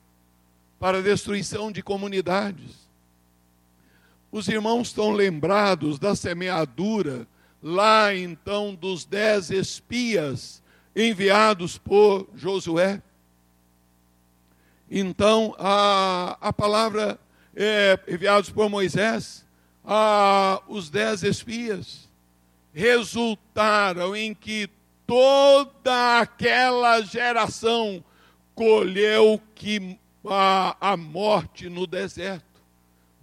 [0.79, 2.87] para a destruição de comunidades.
[4.31, 7.27] Os irmãos estão lembrados da semeadura
[7.61, 10.61] lá então dos dez espias
[10.95, 13.01] enviados por Josué.
[14.89, 17.19] Então, a, a palavra
[17.59, 19.43] é, enviados por Moisés,
[20.67, 22.07] os dez espias,
[22.71, 24.69] resultaram em que
[25.07, 28.03] toda aquela geração
[28.53, 32.45] colheu que a, a morte no deserto.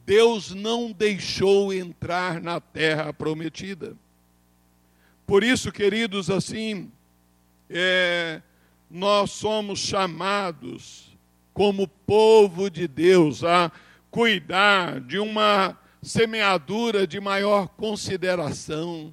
[0.04, 3.96] Deus não deixou entrar na terra prometida.
[5.26, 6.90] Por isso, queridos, assim,
[7.70, 8.42] é,
[8.90, 11.16] nós somos chamados,
[11.54, 13.70] como povo de Deus, a
[14.14, 19.12] cuidar de uma semeadura de maior consideração,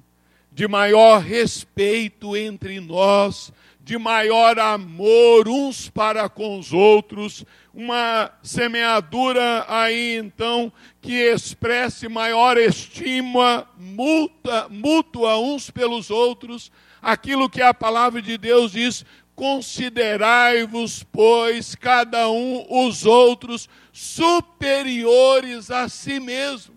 [0.52, 7.44] de maior respeito entre nós, de maior amor uns para com os outros,
[7.74, 16.70] uma semeadura aí então que expresse maior estima mútua, mútua uns pelos outros,
[17.02, 19.04] aquilo que a palavra de Deus diz:
[19.34, 26.74] considerai-vos, pois, cada um os outros superiores a si mesmo.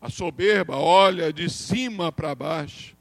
[0.00, 2.96] A soberba olha de cima para baixo,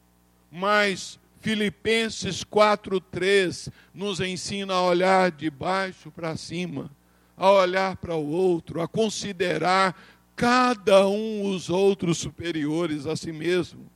[0.52, 6.92] mas Filipenses 4:3 nos ensina a olhar de baixo para cima,
[7.38, 9.96] a olhar para o outro, a considerar
[10.36, 13.90] cada um os outros superiores a si mesmo.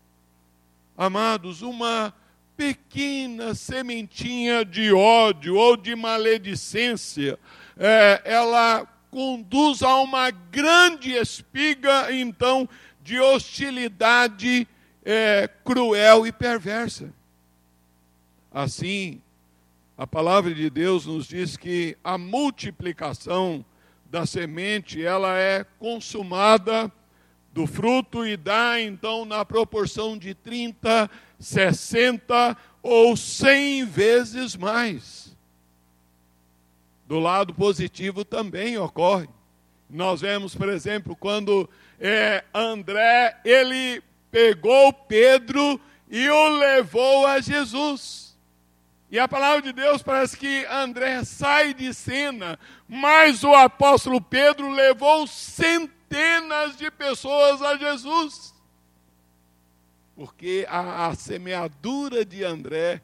[0.98, 2.14] Amados, uma
[2.56, 7.40] pequena sementinha de ódio ou de maledicência,
[7.78, 12.68] é, ela conduz a uma grande espiga, então,
[13.04, 14.68] de hostilidade
[15.06, 17.14] é, cruel e perversa.
[18.52, 19.22] Assim,
[19.98, 23.64] a palavra de Deus nos diz que a multiplicação
[24.10, 26.92] da semente, ela é consumada
[27.54, 31.10] do fruto e dá então na proporção de 30,
[31.44, 35.36] 60 ou 100 vezes mais.
[37.06, 39.28] Do lado positivo também ocorre.
[39.90, 41.70] Nós vemos, por exemplo, quando
[42.00, 45.80] é, André, ele pegou Pedro
[46.10, 48.38] e o levou a Jesus.
[49.12, 54.72] E a palavra de Deus parece que André sai de cena, mas o apóstolo Pedro
[54.72, 58.53] levou centenas centenas de pessoas a Jesus.
[60.16, 63.02] Porque a, a semeadura de André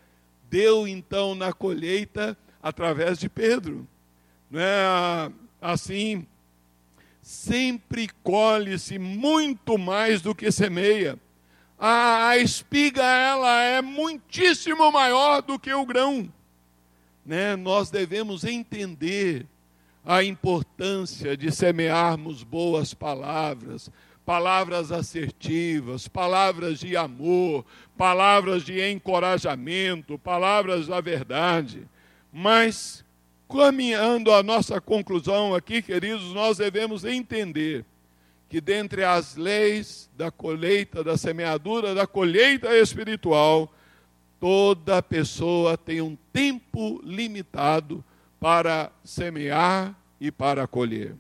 [0.50, 3.88] deu então na colheita através de Pedro.
[4.50, 5.32] Não é
[5.62, 6.26] assim,
[7.22, 11.18] sempre colhe-se muito mais do que semeia.
[11.78, 16.32] A, a, espiga ela é muitíssimo maior do que o grão.
[17.26, 17.56] Né?
[17.56, 19.46] Nós devemos entender
[20.04, 23.92] a importância de semearmos boas palavras,
[24.30, 27.66] palavras assertivas, palavras de amor,
[27.98, 31.88] palavras de encorajamento, palavras da verdade.
[32.32, 33.04] Mas,
[33.52, 37.84] caminhando a nossa conclusão aqui, queridos, nós devemos entender
[38.48, 43.74] que dentre as leis da colheita, da semeadura, da colheita espiritual,
[44.40, 48.06] toda pessoa tem um tempo limitado
[48.40, 51.16] para semear e para colher.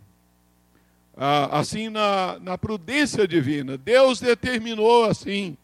[1.21, 5.57] Ah, assim, na, na prudência divina, Deus determinou assim.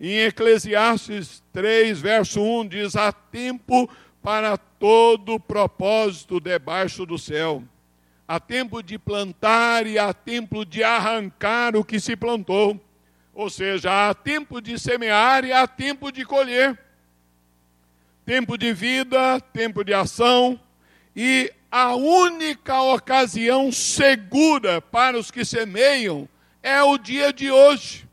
[0.00, 3.86] Em Eclesiastes 3, verso 1, diz: Há tempo
[4.22, 7.62] para todo propósito debaixo do céu.
[8.26, 12.80] Há tempo de plantar e há tempo de arrancar o que se plantou.
[13.34, 16.78] Ou seja, há tempo de semear e há tempo de colher.
[18.24, 20.58] Tempo de vida, tempo de ação,
[21.14, 26.28] e a única ocasião segura para os que semeiam
[26.62, 28.08] é o dia de hoje.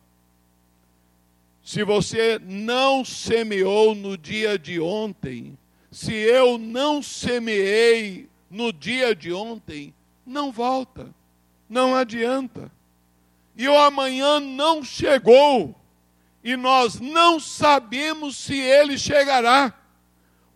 [1.63, 5.55] Se você não semeou no dia de ontem,
[5.91, 9.93] se eu não semeei no dia de ontem,
[10.25, 11.13] não volta,
[11.69, 12.71] não adianta.
[13.55, 15.75] E o amanhã não chegou,
[16.43, 19.71] e nós não sabemos se ele chegará.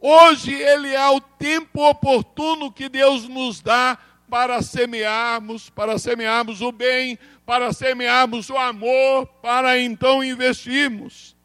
[0.07, 3.97] Hoje ele é o tempo oportuno que Deus nos dá
[4.29, 11.35] para semearmos, para semearmos o bem, para semearmos o amor, para então investirmos.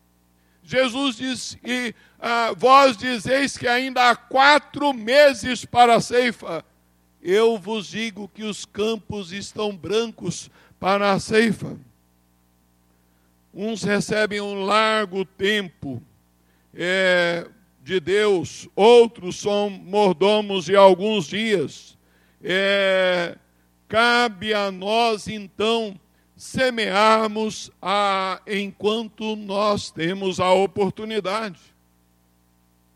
[0.62, 6.62] Jesus diz, e ah, vós dizeis que ainda há quatro meses para a ceifa.
[7.22, 11.78] Eu vos digo que os campos estão brancos para a ceifa.
[13.54, 16.02] Uns recebem um largo tempo
[16.74, 17.48] é,
[17.90, 21.98] de Deus, outros são mordomos de alguns dias.
[22.42, 23.36] É,
[23.88, 25.98] cabe a nós então
[26.36, 31.58] semearmos a, enquanto nós temos a oportunidade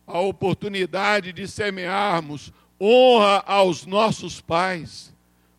[0.07, 5.15] a oportunidade de semearmos honra aos nossos pais,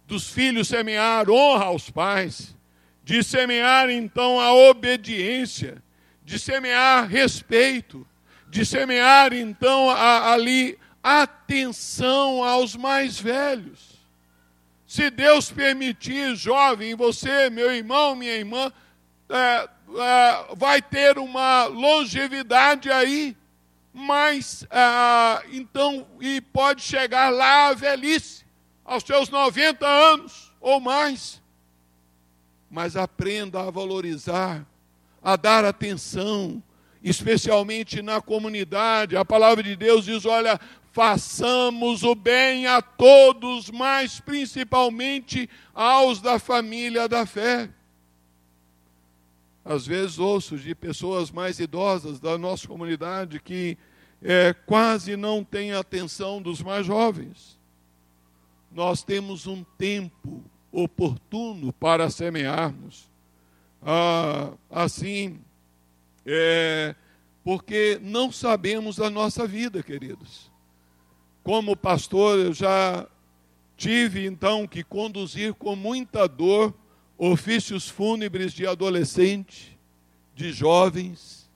[0.05, 2.55] dos filhos semear honra aos pais,
[3.03, 5.81] de semear então a obediência,
[6.23, 8.05] de semear respeito,
[8.55, 13.99] de semear então a, ali atenção aos mais velhos.
[14.87, 18.71] Se Deus permitir, jovem, você, meu irmão, minha irmã,
[19.27, 23.35] é, é, vai ter uma longevidade aí
[23.97, 28.45] mas ah, então, e pode chegar lá à velhice,
[28.83, 31.41] aos seus 90 anos ou mais.
[32.69, 34.65] Mas aprenda a valorizar,
[35.23, 36.61] a dar atenção,
[37.05, 39.15] especialmente na comunidade.
[39.15, 40.59] A palavra de Deus diz: olha,
[40.91, 47.69] façamos o bem a todos, mas principalmente aos da família da fé.
[49.63, 53.77] Às vezes ouço de pessoas mais idosas da nossa comunidade que
[54.21, 57.59] é, quase não têm atenção dos mais jovens.
[58.71, 63.09] Nós temos um tempo oportuno para semearmos.
[63.81, 65.39] Ah, assim,
[66.25, 66.95] é,
[67.43, 70.51] porque não sabemos a nossa vida, queridos.
[71.43, 73.07] Como pastor, eu já
[73.77, 76.73] tive então que conduzir com muita dor
[77.17, 79.77] ofícios fúnebres de adolescente,
[80.33, 81.49] de jovens,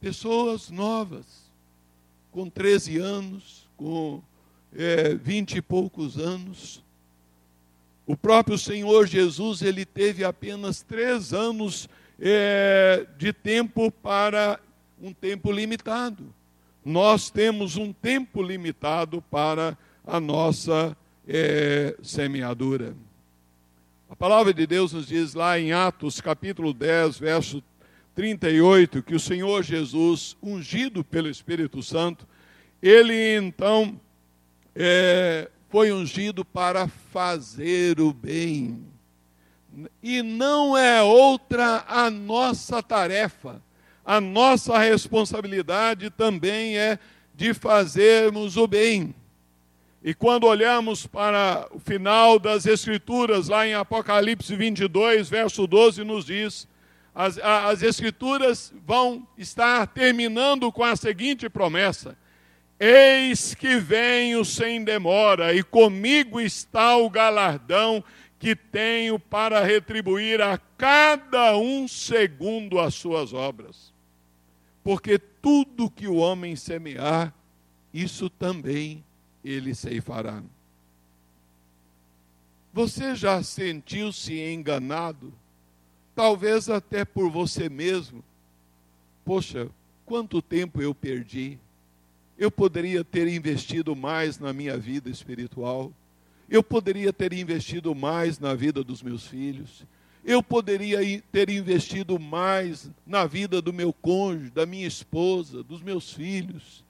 [0.00, 1.50] pessoas novas,
[2.32, 4.22] com 13 anos, com
[4.74, 6.82] é, 20 e poucos anos.
[8.06, 11.88] O próprio Senhor Jesus, ele teve apenas três anos
[12.20, 14.58] é, de tempo para
[15.00, 16.34] um tempo limitado.
[16.84, 20.96] Nós temos um tempo limitado para a nossa
[21.26, 22.94] é, semeadura.
[24.08, 27.62] A palavra de Deus nos diz lá em Atos capítulo 10, verso
[28.14, 32.26] 38, que o Senhor Jesus, ungido pelo Espírito Santo,
[32.80, 34.00] ele então
[34.74, 38.86] é, foi ungido para fazer o bem.
[40.02, 43.60] E não é outra a nossa tarefa,
[44.04, 46.98] a nossa responsabilidade também é
[47.34, 49.14] de fazermos o bem.
[50.02, 56.24] E quando olhamos para o final das Escrituras, lá em Apocalipse 22, verso 12, nos
[56.24, 56.68] diz:
[57.12, 62.16] as, as Escrituras vão estar terminando com a seguinte promessa:
[62.78, 68.04] Eis que venho sem demora, e comigo está o galardão
[68.46, 73.92] que tenho para retribuir a cada um segundo as suas obras.
[74.84, 77.34] Porque tudo que o homem semear,
[77.92, 79.04] isso também
[79.44, 80.44] ele ceifará.
[82.72, 85.34] Você já sentiu-se enganado?
[86.14, 88.22] Talvez até por você mesmo.
[89.24, 89.68] Poxa,
[90.04, 91.58] quanto tempo eu perdi?
[92.38, 95.92] Eu poderia ter investido mais na minha vida espiritual.
[96.48, 99.84] Eu poderia ter investido mais na vida dos meus filhos.
[100.24, 100.98] Eu poderia
[101.30, 106.84] ter investido mais na vida do meu cônjuge, da minha esposa, dos meus filhos.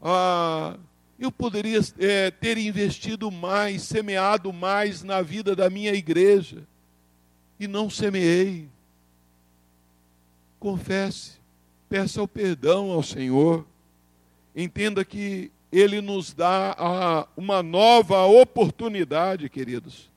[0.00, 0.76] Ah,
[1.18, 6.62] eu poderia é, ter investido mais, semeado mais na vida da minha igreja,
[7.58, 8.68] e não semeei.
[10.58, 11.38] Confesse,
[11.88, 13.66] peça o perdão ao Senhor,
[14.54, 20.10] entenda que Ele nos dá a, uma nova oportunidade, queridos.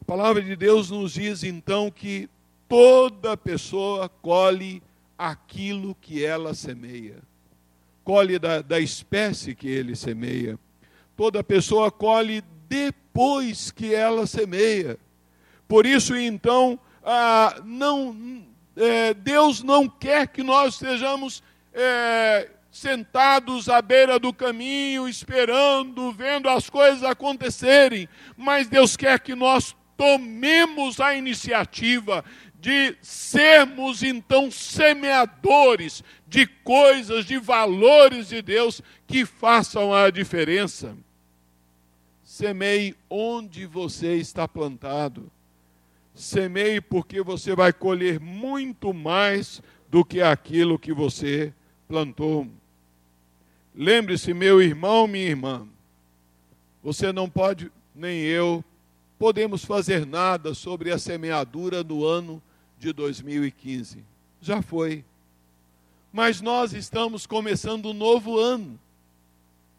[0.00, 2.28] A palavra de Deus nos diz então que
[2.68, 4.82] toda pessoa colhe
[5.16, 7.30] aquilo que ela semeia
[8.10, 10.58] colhe da, da espécie que ele semeia.
[11.16, 14.98] Toda pessoa colhe depois que ela semeia.
[15.68, 18.44] Por isso, então, ah, não,
[18.76, 21.40] é, Deus não quer que nós estejamos
[21.72, 29.34] é, sentados à beira do caminho, esperando, vendo as coisas acontecerem, mas Deus quer que
[29.34, 32.24] nós tomemos a iniciativa
[32.60, 40.96] de sermos então semeadores de coisas, de valores de Deus que façam a diferença.
[42.22, 45.30] Semeie onde você está plantado.
[46.14, 51.52] Semeie porque você vai colher muito mais do que aquilo que você
[51.88, 52.46] plantou.
[53.80, 55.66] Lembre-se, meu irmão, minha irmã,
[56.82, 58.62] você não pode, nem eu,
[59.18, 62.42] podemos fazer nada sobre a semeadura do ano
[62.78, 64.04] de 2015.
[64.38, 65.02] Já foi.
[66.12, 68.78] Mas nós estamos começando um novo ano.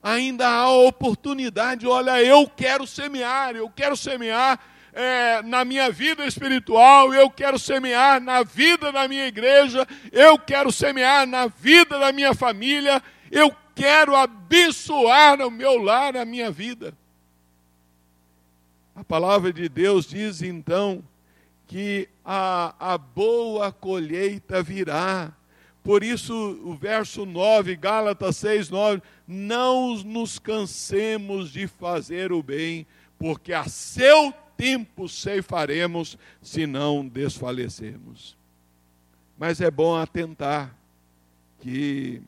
[0.02, 1.86] Ainda há oportunidade.
[1.86, 4.60] Olha, eu quero semear, eu quero semear
[4.94, 10.72] é, na minha vida espiritual, eu quero semear na vida da minha igreja, eu quero
[10.72, 13.00] semear na vida da minha família,
[13.30, 16.94] eu quero abençoar o meu lar, a minha vida.
[18.96, 21.04] A palavra de Deus diz então
[21.68, 25.32] que a, a boa colheita virá.
[25.84, 32.86] Por isso, o verso 9, Gálatas 6, 9, não nos cansemos de fazer o bem,
[33.18, 38.38] porque a seu tempo ceifaremos, se não desfalecermos.
[39.36, 40.76] Mas é bom atentar
[41.62, 42.22] que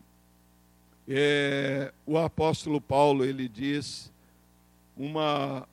[1.08, 4.12] é, o apóstolo Paulo, ele diz
[4.96, 5.68] uma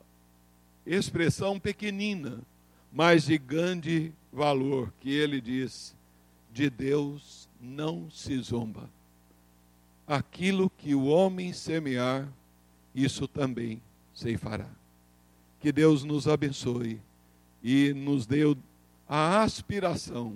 [0.85, 2.39] expressão pequenina,
[2.91, 5.95] mas de grande valor, que ele diz:
[6.51, 8.89] de Deus não se zomba.
[10.07, 12.27] Aquilo que o homem semear,
[12.93, 13.81] isso também
[14.13, 14.67] se fará.
[15.61, 16.99] Que Deus nos abençoe
[17.63, 18.41] e nos dê
[19.07, 20.35] a aspiração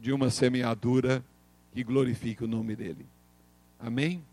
[0.00, 1.24] de uma semeadura
[1.72, 3.06] que glorifique o nome dele.
[3.86, 4.26] Amém?